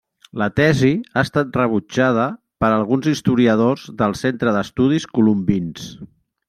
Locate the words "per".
2.65-2.71